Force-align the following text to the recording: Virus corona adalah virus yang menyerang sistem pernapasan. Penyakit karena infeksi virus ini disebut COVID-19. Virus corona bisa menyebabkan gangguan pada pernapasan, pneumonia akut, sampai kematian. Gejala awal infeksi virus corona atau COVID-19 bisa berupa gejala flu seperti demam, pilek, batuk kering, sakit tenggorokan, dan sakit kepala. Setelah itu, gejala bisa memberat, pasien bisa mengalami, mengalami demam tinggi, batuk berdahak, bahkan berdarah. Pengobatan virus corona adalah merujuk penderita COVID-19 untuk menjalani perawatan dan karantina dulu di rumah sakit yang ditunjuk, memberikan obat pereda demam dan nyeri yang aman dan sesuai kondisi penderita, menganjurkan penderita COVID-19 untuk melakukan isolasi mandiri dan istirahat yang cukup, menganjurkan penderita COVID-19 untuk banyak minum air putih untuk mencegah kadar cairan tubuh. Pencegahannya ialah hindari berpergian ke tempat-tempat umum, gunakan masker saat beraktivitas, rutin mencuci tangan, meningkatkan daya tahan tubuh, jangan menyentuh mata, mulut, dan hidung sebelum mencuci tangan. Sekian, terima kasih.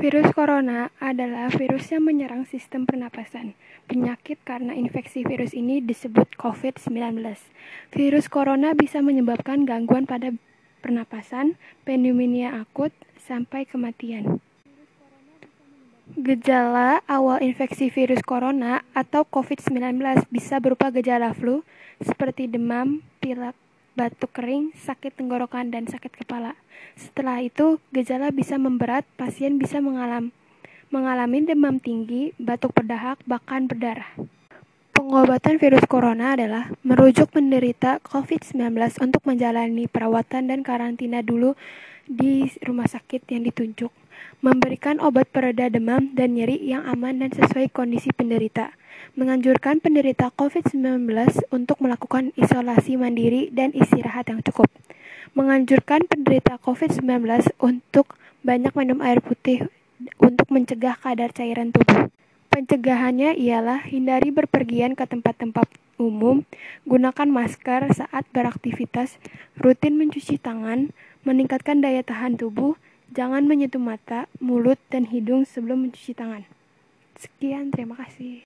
Virus 0.00 0.32
corona 0.32 0.88
adalah 0.96 1.52
virus 1.52 1.92
yang 1.92 2.08
menyerang 2.08 2.48
sistem 2.48 2.88
pernapasan. 2.88 3.52
Penyakit 3.84 4.40
karena 4.48 4.72
infeksi 4.72 5.20
virus 5.28 5.52
ini 5.52 5.84
disebut 5.84 6.40
COVID-19. 6.40 7.20
Virus 7.92 8.32
corona 8.32 8.72
bisa 8.72 9.04
menyebabkan 9.04 9.68
gangguan 9.68 10.08
pada 10.08 10.32
pernapasan, 10.80 11.60
pneumonia 11.84 12.64
akut, 12.64 12.96
sampai 13.20 13.68
kematian. 13.68 14.40
Gejala 16.16 17.04
awal 17.04 17.44
infeksi 17.44 17.92
virus 17.92 18.24
corona 18.24 18.80
atau 18.96 19.28
COVID-19 19.28 20.00
bisa 20.32 20.64
berupa 20.64 20.88
gejala 20.88 21.36
flu 21.36 21.60
seperti 22.00 22.48
demam, 22.48 23.04
pilek, 23.20 23.52
batuk 23.94 24.34
kering, 24.34 24.74
sakit 24.74 25.14
tenggorokan, 25.16 25.70
dan 25.70 25.86
sakit 25.86 26.12
kepala. 26.14 26.58
Setelah 26.94 27.42
itu, 27.42 27.78
gejala 27.94 28.30
bisa 28.30 28.56
memberat, 28.56 29.06
pasien 29.14 29.58
bisa 29.58 29.78
mengalami, 29.82 30.34
mengalami 30.90 31.46
demam 31.46 31.78
tinggi, 31.78 32.34
batuk 32.36 32.74
berdahak, 32.74 33.22
bahkan 33.24 33.70
berdarah. 33.70 34.10
Pengobatan 34.90 35.56
virus 35.56 35.86
corona 35.88 36.36
adalah 36.36 36.68
merujuk 36.84 37.32
penderita 37.32 38.02
COVID-19 38.04 38.76
untuk 39.00 39.22
menjalani 39.24 39.88
perawatan 39.88 40.52
dan 40.52 40.60
karantina 40.60 41.24
dulu 41.24 41.56
di 42.04 42.50
rumah 42.66 42.90
sakit 42.90 43.24
yang 43.30 43.46
ditunjuk, 43.46 43.88
memberikan 44.40 44.96
obat 45.04 45.28
pereda 45.28 45.68
demam 45.68 46.12
dan 46.16 46.32
nyeri 46.36 46.56
yang 46.60 46.84
aman 46.88 47.20
dan 47.20 47.30
sesuai 47.32 47.68
kondisi 47.72 48.08
penderita, 48.12 48.72
menganjurkan 49.14 49.84
penderita 49.84 50.32
COVID-19 50.34 51.08
untuk 51.52 51.80
melakukan 51.84 52.32
isolasi 52.40 52.96
mandiri 52.96 53.52
dan 53.52 53.72
istirahat 53.76 54.32
yang 54.32 54.40
cukup, 54.40 54.72
menganjurkan 55.36 56.08
penderita 56.08 56.56
COVID-19 56.62 57.52
untuk 57.60 58.16
banyak 58.40 58.72
minum 58.72 59.04
air 59.04 59.20
putih 59.20 59.68
untuk 60.16 60.48
mencegah 60.48 60.96
kadar 60.96 61.30
cairan 61.36 61.72
tubuh. 61.72 62.08
Pencegahannya 62.50 63.38
ialah 63.38 63.86
hindari 63.86 64.34
berpergian 64.34 64.98
ke 64.98 65.06
tempat-tempat 65.06 65.70
umum, 66.00 66.42
gunakan 66.88 67.28
masker 67.28 67.92
saat 67.94 68.24
beraktivitas, 68.32 69.20
rutin 69.60 70.00
mencuci 70.00 70.40
tangan, 70.40 70.90
meningkatkan 71.22 71.78
daya 71.84 72.02
tahan 72.02 72.40
tubuh, 72.40 72.74
jangan 73.10 73.42
menyentuh 73.50 73.82
mata, 73.82 74.30
mulut, 74.38 74.78
dan 74.86 75.10
hidung 75.10 75.42
sebelum 75.42 75.90
mencuci 75.90 76.14
tangan. 76.14 76.46
Sekian, 77.18 77.74
terima 77.74 77.98
kasih. 77.98 78.38